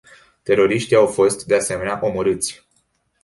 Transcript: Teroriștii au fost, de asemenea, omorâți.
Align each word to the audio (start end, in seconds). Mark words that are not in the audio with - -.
Teroriștii 0.43 0.95
au 0.95 1.07
fost, 1.07 1.45
de 1.45 1.55
asemenea, 1.55 1.99
omorâți. 2.01 2.65